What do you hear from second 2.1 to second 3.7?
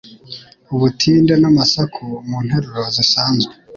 mu nteruro zisanzwe